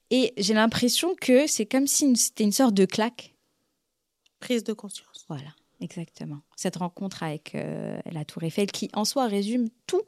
[0.09, 3.35] Et j'ai l'impression que c'est comme si c'était une sorte de claque.
[4.39, 5.25] Prise de conscience.
[5.27, 6.41] Voilà, exactement.
[6.55, 10.03] Cette rencontre avec euh, la Tour Eiffel qui en soi résume tout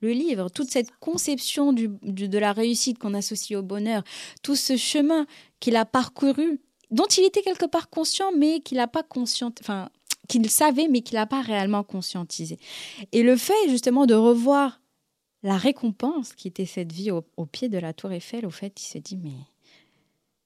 [0.00, 4.02] le livre, toute cette conception du, de la réussite qu'on associe au bonheur,
[4.42, 5.26] tout ce chemin
[5.60, 9.88] qu'il a parcouru, dont il était quelque part conscient, mais qu'il n'a pas conscient, enfin,
[10.28, 12.58] qu'il savait, mais qu'il n'a pas réellement conscientisé.
[13.12, 14.80] Et le fait justement de revoir
[15.42, 18.86] la récompense qui était cette vie au, pied de la tour Eiffel, au fait, il
[18.86, 19.34] se dit, mais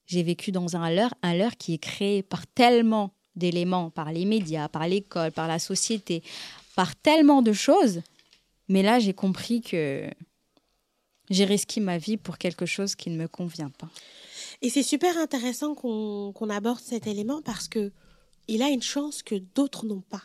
[0.06, 4.24] j'ai vécu dans un leurre, un leurre qui est créé par tellement d'éléments, par les
[4.24, 6.22] médias, par l'école, par la société,
[6.74, 8.02] par tellement de choses.
[8.68, 10.10] Mais là, j'ai compris que
[11.30, 13.88] j'ai risqué ma vie pour quelque chose qui ne me convient pas.
[14.62, 17.92] Et c'est super intéressant qu'on aborde cet élément parce que
[18.48, 20.22] il a une chance que d'autres n'ont pas.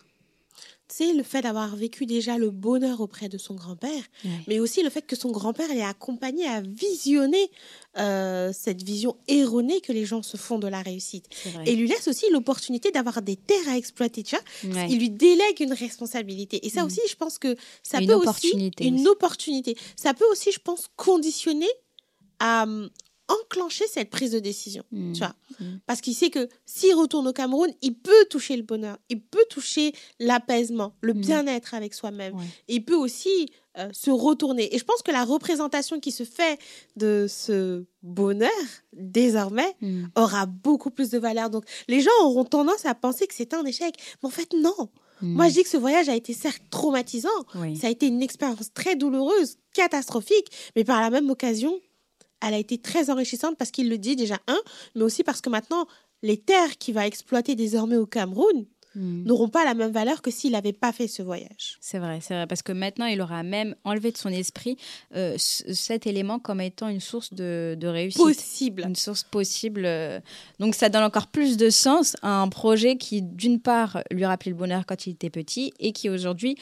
[0.88, 4.04] C'est le fait d'avoir vécu déjà le bonheur auprès de son grand-père,
[4.48, 7.50] mais aussi le fait que son grand-père l'ait accompagné à visionner
[7.98, 11.26] euh, cette vision erronée que les gens se font de la réussite.
[11.66, 14.22] Et lui laisse aussi l'opportunité d'avoir des terres à exploiter.
[14.22, 16.64] Tu vois Il lui délègue une responsabilité.
[16.64, 16.86] Et ça mm.
[16.86, 18.72] aussi, je pense que ça peut aussi...
[18.80, 19.76] Une opportunité.
[19.96, 21.72] Ça peut aussi, je pense, conditionner
[22.40, 22.68] à,
[23.42, 24.84] enclencher cette prise de décision.
[24.92, 25.14] Mmh.
[25.14, 25.66] Tu vois mmh.
[25.86, 29.46] Parce qu'il sait que s'il retourne au Cameroun, il peut toucher le bonheur, il peut
[29.50, 31.22] toucher l'apaisement, le mmh.
[31.22, 32.36] bien-être avec soi-même.
[32.68, 34.74] Il peut aussi euh, se retourner.
[34.76, 36.60] Et je pense que la représentation qui se fait
[36.96, 38.50] de ce bonheur,
[38.94, 39.76] désormais,
[40.16, 41.50] aura beaucoup plus de valeur.
[41.50, 43.96] Donc, les gens auront tendance à penser que c'est un échec.
[44.22, 44.90] Mais en fait, non.
[45.22, 47.30] Moi, je dis que ce voyage a été certes traumatisant.
[47.80, 51.80] Ça a été une expérience très douloureuse, catastrophique, mais par la même occasion,
[52.44, 54.60] elle a été très enrichissante parce qu'il le dit déjà, un,
[54.96, 55.88] mais aussi parce que maintenant,
[56.22, 59.24] les terres qu'il va exploiter désormais au Cameroun, hmm.
[59.24, 61.78] n'auront pas la même valeur que s'il n'avait pas fait ce voyage.
[61.82, 64.78] C'est vrai, c'est vrai, parce que maintenant, il aura même enlevé de son esprit
[65.16, 68.22] euh, cet élément comme étant une source de, de, réussite.
[68.22, 68.84] Possible.
[68.88, 69.84] Une source possible.
[69.86, 70.20] Euh.
[70.60, 74.52] Donc, ça donne encore plus de sens à un projet qui, d'une part, lui rappelait
[74.52, 76.58] le bonheur quand il était petit et qui, aujourd'hui,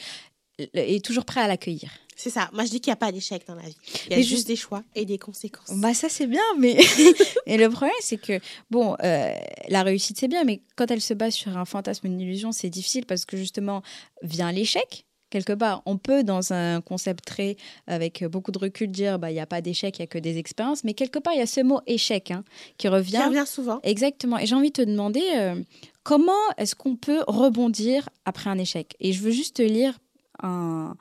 [0.74, 1.90] est toujours prêt à l'accueillir.
[2.16, 2.50] C'est ça.
[2.52, 3.76] Moi, je dis qu'il n'y a pas d'échec dans la vie.
[4.10, 5.72] Il y a juste des choix et des conséquences.
[5.76, 6.78] Bah, ça, c'est bien, mais.
[7.46, 8.38] et le problème, c'est que,
[8.70, 9.34] bon, euh,
[9.68, 12.70] la réussite, c'est bien, mais quand elle se base sur un fantasme, une illusion, c'est
[12.70, 13.82] difficile parce que, justement,
[14.22, 15.06] vient l'échec.
[15.30, 19.34] Quelque part, on peut, dans un concept très, avec beaucoup de recul, dire bah il
[19.34, 20.84] n'y a pas d'échec, il n'y a que des expériences.
[20.84, 22.44] Mais quelque part, il y a ce mot échec hein,
[22.76, 23.12] qui revient.
[23.16, 23.80] Qui revient souvent.
[23.82, 24.36] Exactement.
[24.36, 25.54] Et j'ai envie de te demander euh,
[26.02, 28.94] comment est-ce qu'on peut rebondir après un échec?
[29.00, 29.98] Et je veux juste te lire
[30.42, 30.96] un,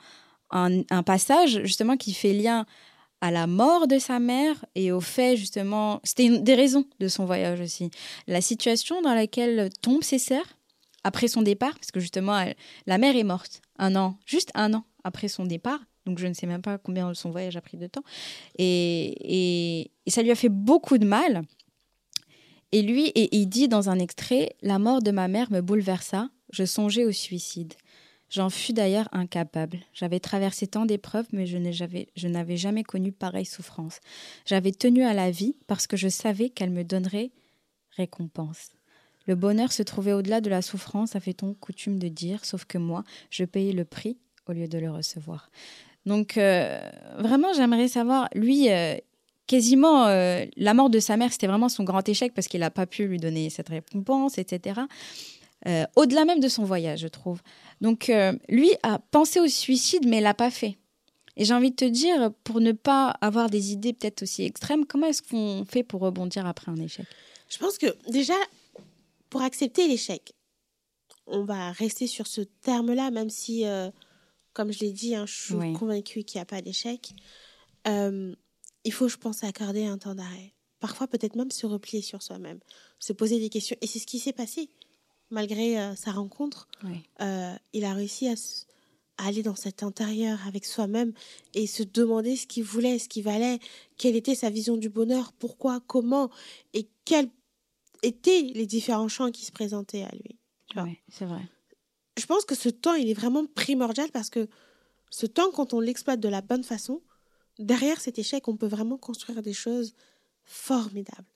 [0.51, 2.65] un, passage justement qui fait lien
[3.21, 7.07] à la mort de sa mère et au fait justement, c'était une des raisons de
[7.07, 7.91] son voyage aussi,
[8.27, 10.57] la situation dans laquelle tombent ses sœurs
[11.03, 12.43] après son départ, parce que justement
[12.85, 16.33] la mère est morte un an, juste un an après son départ, donc je ne
[16.33, 18.03] sais même pas combien son voyage a pris de temps,
[18.57, 21.43] et, et, ça lui a fait beaucoup de mal.
[22.73, 26.29] Et lui, et il dit dans un extrait, La mort de ma mère me bouleversa,
[26.51, 27.73] je songeais au suicide.
[28.31, 29.79] J'en fus d'ailleurs incapable.
[29.93, 31.57] J'avais traversé tant d'épreuves, mais je
[32.27, 33.99] n'avais jamais connu pareille souffrance.
[34.45, 37.31] J'avais tenu à la vie parce que je savais qu'elle me donnerait
[37.97, 38.69] récompense.
[39.27, 43.03] Le bonheur se trouvait au-delà de la souffrance, avait-on coutume de dire, sauf que moi,
[43.29, 44.17] je payais le prix
[44.47, 45.51] au lieu de le recevoir.
[46.05, 46.79] Donc, euh,
[47.17, 48.95] vraiment, j'aimerais savoir, lui, euh,
[49.45, 52.71] quasiment, euh, la mort de sa mère, c'était vraiment son grand échec parce qu'il n'a
[52.71, 54.81] pas pu lui donner cette récompense, etc.
[55.67, 57.41] Euh, au-delà même de son voyage, je trouve.
[57.81, 60.77] Donc, euh, lui a pensé au suicide, mais l'a pas fait.
[61.37, 64.85] Et j'ai envie de te dire, pour ne pas avoir des idées peut-être aussi extrêmes,
[64.85, 67.05] comment est-ce qu'on fait pour rebondir après un échec?
[67.47, 68.33] Je pense que déjà,
[69.29, 70.33] pour accepter l'échec,
[71.27, 73.89] on va rester sur ce terme-là, même si, euh,
[74.53, 77.13] comme je l'ai dit, hein, je suis convaincue qu'il n'y a pas d'échec.
[77.85, 80.53] il faut, je pense, accorder un temps d'arrêt.
[80.79, 82.59] Parfois, peut-être même se replier sur soi-même,
[82.99, 83.77] se poser des questions.
[83.81, 84.69] Et c'est ce qui s'est passé
[85.31, 86.67] malgré euh, sa rencontre,
[87.21, 88.35] euh, il a réussi à,
[89.17, 91.13] aller dans cet intérieur avec soi-même
[91.53, 93.59] et se demander ce qu'il voulait, ce qu'il valait,
[93.97, 96.29] quelle était sa vision du bonheur, pourquoi, comment
[96.73, 97.29] et quels
[98.03, 100.37] étaient les différents champs qui se présentaient à lui.
[100.75, 101.41] Oui, c'est vrai.
[102.17, 104.47] je pense que ce temps, il est vraiment primordial parce que
[105.11, 107.01] ce temps, quand on l'exploite de la bonne façon,
[107.59, 109.93] derrière cet échec, on peut vraiment construire des choses
[110.43, 111.27] formidables.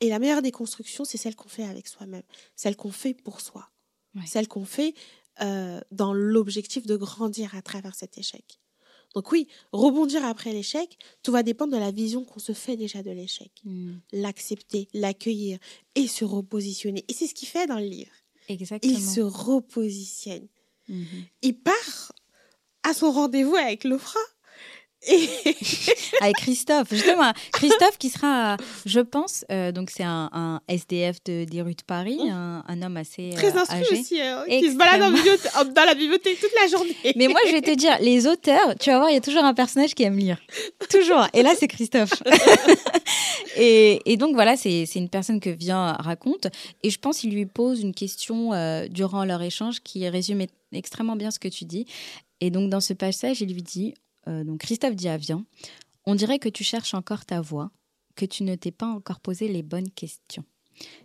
[0.00, 2.22] Et la meilleure des constructions, c'est celle qu'on fait avec soi-même,
[2.56, 3.70] celle qu'on fait pour soi,
[4.26, 4.94] celle qu'on fait
[5.40, 8.60] euh, dans l'objectif de grandir à travers cet échec.
[9.14, 13.02] Donc oui, rebondir après l'échec, tout va dépendre de la vision qu'on se fait déjà
[13.02, 13.52] de l'échec.
[13.64, 13.94] Hmm.
[14.12, 15.58] L'accepter, l'accueillir
[15.94, 17.04] et se repositionner.
[17.06, 18.12] Et c'est ce qu'il fait dans le livre.
[18.48, 18.92] Exactement.
[18.92, 20.48] Il se repositionne.
[20.88, 21.06] Mhm.
[21.42, 22.12] Il part
[22.82, 24.20] à son rendez-vous avec l'Ofra
[26.20, 27.32] avec Christophe, justement.
[27.52, 32.18] Christophe qui sera, je pense, euh, donc c'est un, SDF de, des rues de Paris,
[32.20, 32.28] oh.
[32.30, 36.50] un, homme assez euh, Très instruit aussi, hein, qui se balade dans la bibliothèque toute
[36.60, 36.96] la journée.
[37.16, 39.44] Mais moi, je vais te dire, les auteurs, tu vas voir, il y a toujours
[39.44, 40.38] un personnage qui aime lire.
[40.90, 41.26] Toujours.
[41.32, 42.22] Et là, c'est Christophe.
[43.56, 46.48] et, donc, voilà, c'est une personne que Vient raconte.
[46.82, 51.14] Et je pense qu'il lui pose une question euh, durant leur échange qui résume extrêmement
[51.14, 51.86] bien ce que tu dis.
[52.40, 53.94] Et donc, dans ce passage, il lui dit
[54.26, 55.44] donc Christophe Diavian,
[56.06, 57.70] on dirait que tu cherches encore ta voix,
[58.14, 60.44] que tu ne t'es pas encore posé les bonnes questions.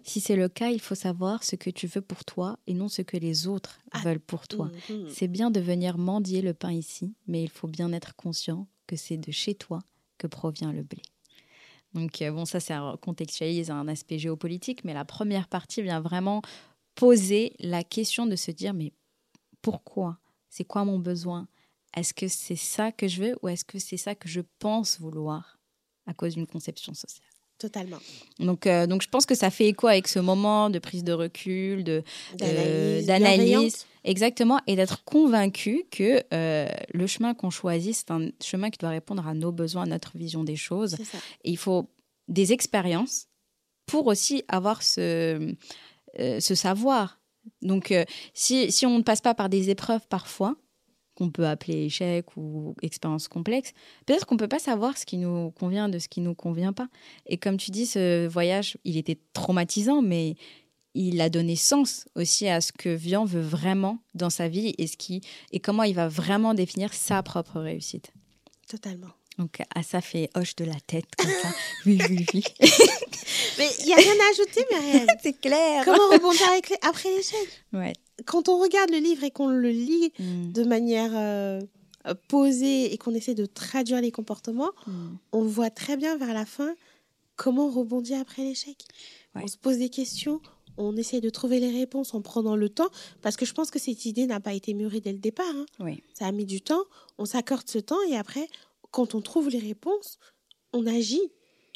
[0.04, 2.88] Si c'est le cas, il faut savoir ce que tu veux pour toi et non
[2.88, 4.00] ce que les autres ah.
[4.00, 4.72] veulent pour toi.
[4.90, 5.10] Mhm.
[5.10, 8.96] C'est bien de venir mendier le pain ici, mais il faut bien être conscient que
[8.96, 9.80] c'est de chez toi
[10.18, 11.02] que provient le blé.
[11.94, 16.42] Donc euh, bon, ça, ça contextualise un aspect géopolitique, mais la première partie vient vraiment
[16.96, 18.92] poser la question de se dire, mais
[19.62, 20.20] pourquoi?
[20.50, 21.48] C'est quoi mon besoin?
[21.96, 25.00] Est-ce que c'est ça que je veux ou est-ce que c'est ça que je pense
[25.00, 25.60] vouloir
[26.06, 27.28] à cause d'une conception sociale?
[27.60, 28.00] Totalement.
[28.40, 31.12] Donc, euh, donc, je pense que ça fait écho avec ce moment de prise de
[31.12, 32.04] recul, de
[32.38, 38.78] d'analyse, exactement, et d'être convaincu que euh, le chemin qu'on choisit, c'est un chemin qui
[38.78, 40.96] doit répondre à nos besoins, à notre vision des choses.
[41.44, 41.90] Et il faut
[42.30, 43.28] des expériences
[43.88, 45.54] pour aussi avoir ce,
[46.18, 47.20] euh, ce savoir.
[47.62, 47.94] Donc,
[48.34, 50.56] si, si on ne passe pas par des épreuves parfois,
[51.20, 53.74] qu'on peut appeler échec ou expérience complexe,
[54.06, 56.74] peut-être qu'on ne peut pas savoir ce qui nous convient de ce qui nous convient
[56.74, 56.88] pas.
[57.28, 60.36] Et comme tu dis, ce voyage, il était traumatisant, mais
[60.96, 64.88] il a donné sens aussi à ce que Vian veut vraiment dans sa vie et,
[64.88, 68.12] ce qui, et comment il va vraiment définir sa propre réussite.
[68.68, 69.10] Totalement.
[69.38, 71.50] Donc, à ça fait hoche de la tête, comme ça.
[71.86, 72.44] oui, oui, oui.
[73.58, 75.08] mais il n'y a rien à ajouter, Marianne.
[75.24, 75.86] C'est clair.
[75.86, 76.48] Comment rebondir
[76.82, 77.64] après l'échec?
[77.72, 77.94] Ouais,
[78.26, 80.52] quand on regarde le livre et qu'on le lit mm.
[80.52, 81.62] de manière euh,
[82.28, 84.92] posée et qu'on essaie de traduire les comportements, mm.
[85.32, 86.76] on voit très bien vers la fin
[87.36, 88.78] comment rebondir après l'échec.
[89.36, 90.42] On se pose des questions,
[90.78, 92.90] on essaie de trouver les réponses en prenant le temps,
[93.22, 95.46] parce que je pense que cette idée n'a pas été mûrie dès le départ.
[95.56, 95.66] Hein.
[95.80, 96.04] Oui.
[96.14, 96.84] Ça a mis du temps,
[97.18, 98.48] on s'accorde ce temps et après,
[98.92, 100.20] quand on trouve les réponses,
[100.74, 101.32] on agit.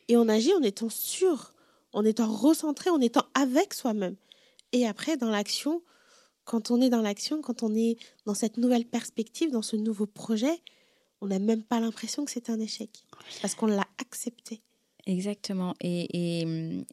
[0.10, 1.54] Et on agit en étant sûr,
[1.94, 4.16] en étant recentré, en étant avec soi-même.
[4.74, 5.82] Et après, dans l'action,
[6.46, 10.06] quand on est dans l'action, quand on est dans cette nouvelle perspective, dans ce nouveau
[10.06, 10.62] projet,
[11.22, 12.90] on n'a même pas l'impression que c'est un échec,
[13.42, 14.62] parce qu'on l'a accepté.
[15.06, 15.74] Exactement.
[15.82, 16.46] Et,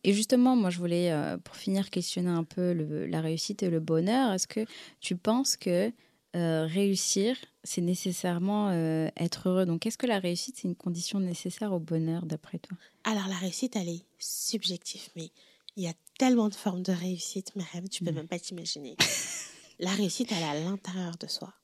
[0.03, 2.73] et, justement, moi, je voulais, euh, pour finir, questionner un peu
[3.09, 4.33] la réussite et le bonheur.
[4.33, 4.65] Est-ce que
[5.01, 5.93] tu penses que
[6.35, 9.65] euh, réussir, c'est nécessairement euh, être heureux?
[9.65, 12.77] Donc, est-ce que la réussite, c'est une condition nécessaire au bonheur, d'après toi?
[13.05, 15.31] Alors, la réussite, elle est subjective, mais
[15.77, 18.15] il y a tellement de formes de réussite, Myriam, tu peux mm.
[18.15, 18.97] même pas t'imaginer.
[19.79, 21.55] La réussite, elle est à l'intérieur de soi,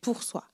[0.00, 0.44] pour soi.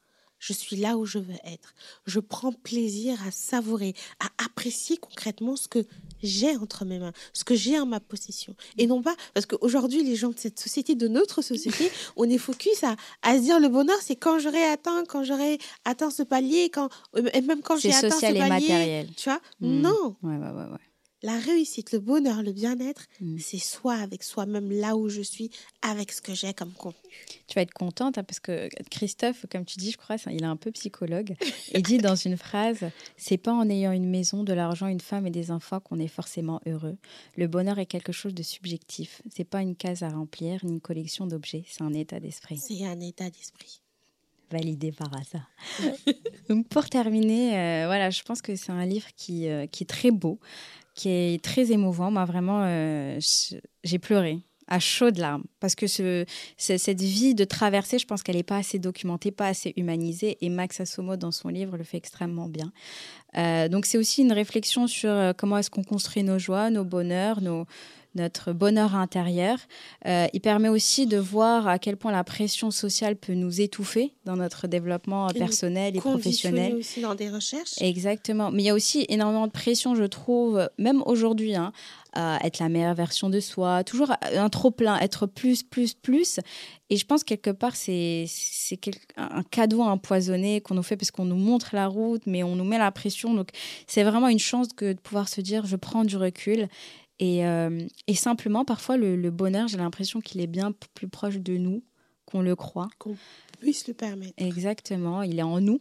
[0.40, 1.74] Je suis là où je veux être.
[2.06, 5.86] Je prends plaisir à savourer, à apprécier concrètement ce que
[6.22, 8.54] j'ai entre mes mains, ce que j'ai en ma possession.
[8.76, 12.36] Et non pas, parce qu'aujourd'hui, les gens de cette société, de notre société, on est
[12.36, 16.22] focus à, à se dire le bonheur, c'est quand j'aurai atteint, quand j'aurai atteint ce
[16.22, 16.90] palier, quand,
[17.32, 18.20] et même quand j'ai atteint ce palier.
[18.20, 19.14] C'est social et matériel.
[19.16, 19.40] Tu vois?
[19.60, 19.80] Mmh.
[19.80, 20.16] Non.
[20.22, 20.78] Ouais, ouais, ouais,
[21.24, 23.38] la réussite, le bonheur, le bien-être, mm.
[23.38, 27.00] c'est soi avec soi-même, là où je suis, avec ce que j'ai comme contenu.
[27.46, 30.46] Tu vas être contente hein, parce que Christophe, comme tu dis, je crois, il est
[30.46, 31.34] un peu psychologue.
[31.72, 35.26] Il dit dans une phrase C'est pas en ayant une maison, de l'argent, une femme
[35.26, 36.98] et des enfants qu'on est forcément heureux.
[37.36, 39.22] Le bonheur est quelque chose de subjectif.
[39.34, 41.64] C'est pas une case à remplir ni une collection d'objets.
[41.68, 42.58] C'est un état d'esprit.
[42.58, 43.80] C'est un état d'esprit
[44.50, 45.50] validé par hasard.
[46.48, 49.86] Donc pour terminer, euh, voilà, je pense que c'est un livre qui, euh, qui est
[49.86, 50.38] très beau,
[50.94, 52.10] qui est très émouvant.
[52.10, 53.18] Moi, vraiment, euh,
[53.82, 56.24] j'ai pleuré à chaudes larmes parce que ce,
[56.56, 60.48] cette vie de traversée, je pense qu'elle n'est pas assez documentée, pas assez humanisée et
[60.48, 62.72] Max Assomo dans son livre le fait extrêmement bien.
[63.36, 66.84] Euh, donc c'est aussi une réflexion sur euh, comment est-ce qu'on construit nos joies, nos
[66.84, 67.66] bonheurs, nos,
[68.14, 69.58] notre bonheur intérieur.
[70.06, 74.12] Euh, il permet aussi de voir à quel point la pression sociale peut nous étouffer
[74.24, 76.74] dans notre développement personnel et professionnel.
[76.74, 77.80] aussi dans des recherches.
[77.80, 78.50] Exactement.
[78.50, 81.72] Mais il y a aussi énormément de pression, je trouve, même aujourd'hui, hein,
[82.16, 86.38] être la meilleure version de soi, toujours un trop plein, être plus, plus, plus.
[86.90, 88.26] Et je pense quelque part, c'est
[89.16, 92.64] un cadeau empoisonné qu'on nous fait parce qu'on nous montre la route, mais on nous
[92.64, 93.34] met la pression.
[93.34, 93.48] Donc,
[93.86, 96.68] c'est vraiment une chance que de pouvoir se dire, je prends du recul.
[97.20, 101.38] Et, euh, et simplement, parfois, le, le bonheur, j'ai l'impression qu'il est bien plus proche
[101.38, 101.82] de nous
[102.26, 102.88] qu'on le croit.
[102.98, 103.16] Qu'on
[103.60, 104.34] puisse le permettre.
[104.38, 105.80] Exactement, il est en nous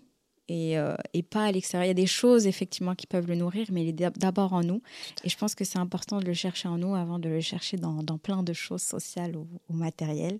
[0.49, 1.86] et, euh, et, pas à l'extérieur.
[1.86, 4.61] Il y a des choses effectivement qui peuvent le nourrir, mais il est d'abord en
[4.61, 4.81] nous.
[5.23, 7.77] Et je pense que c'est important de le chercher en nous avant de le chercher
[7.77, 10.39] dans, dans plein de choses sociales ou, matérielles.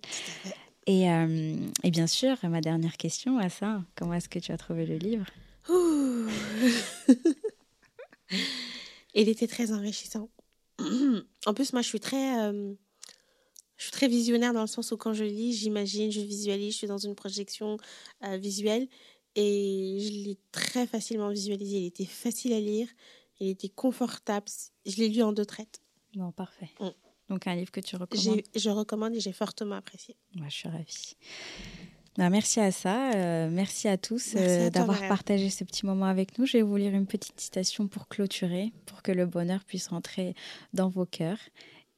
[0.86, 4.58] Et, euh, et, bien sûr, ma dernière question à ça, comment est-ce que tu as
[4.58, 5.26] trouvé le livre?
[9.14, 10.28] Il était très enrichissant.
[11.46, 12.44] En plus, moi, je suis très...
[12.44, 12.74] Euh,
[13.76, 16.78] je suis très visionnaire dans le sens où quand je lis, j'imagine, je visualise, je
[16.78, 17.76] suis dans une projection
[18.38, 18.86] visuelle
[19.34, 21.78] et je l'ai très facilement visualisé.
[21.78, 22.86] Il était facile à lire,
[23.40, 24.46] il était confortable.
[24.86, 25.80] Je l'ai lu en deux traites.
[26.14, 26.70] Bon, parfait.
[26.78, 26.88] Mm.
[27.30, 28.42] Donc un livre que tu recommandes?
[28.54, 30.16] Je recommande et j'ai fortement apprécié.
[30.36, 31.16] Moi, je suis ravie.
[32.16, 33.12] Ben, merci à ça.
[33.14, 36.46] Euh, merci à tous euh, d'avoir partagé ce petit moment avec nous.
[36.46, 40.36] Je vais vous lire une petite citation pour clôturer, pour que le bonheur puisse rentrer
[40.72, 41.40] dans vos cœurs.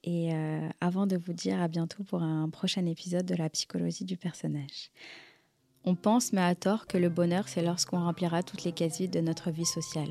[0.05, 4.05] Et euh, avant de vous dire à bientôt pour un prochain épisode de la psychologie
[4.05, 4.91] du personnage.
[5.85, 9.13] On pense, mais à tort, que le bonheur, c'est lorsqu'on remplira toutes les cases vides
[9.13, 10.09] de notre vie sociale.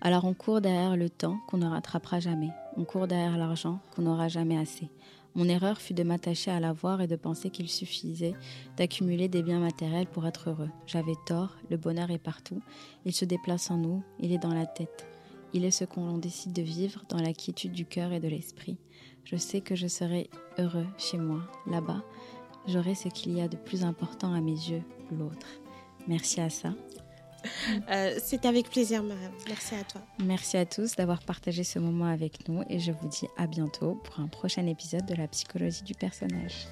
[0.00, 2.50] Alors on court derrière le temps qu'on ne rattrapera jamais.
[2.76, 4.88] On court derrière l'argent qu'on n'aura jamais assez.
[5.34, 8.34] Mon erreur fut de m'attacher à l'avoir et de penser qu'il suffisait
[8.76, 10.68] d'accumuler des biens matériels pour être heureux.
[10.86, 12.60] J'avais tort, le bonheur est partout.
[13.06, 15.06] Il se déplace en nous, il est dans la tête.
[15.54, 18.78] Il est ce qu'on décide de vivre dans la quiétude du cœur et de l'esprit.
[19.24, 20.28] Je sais que je serai
[20.58, 22.02] heureux chez moi, là-bas,
[22.66, 25.46] j'aurai ce qu'il y a de plus important à mes yeux, l'autre.
[26.08, 26.74] Merci à ça.
[27.90, 29.32] Euh, c'est avec plaisir, Mariam.
[29.48, 30.00] Merci à toi.
[30.24, 34.00] Merci à tous d'avoir partagé ce moment avec nous et je vous dis à bientôt
[34.04, 36.66] pour un prochain épisode de la psychologie du personnage.